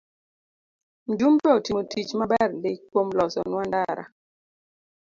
Mjumbe 1.09 1.47
otimo 1.57 1.81
tich 1.91 2.11
maber 2.19 2.49
ndii 2.57 2.77
kuom 2.89 3.07
loso 3.17 3.39
nwa 3.49 3.63
ndara 3.69 4.05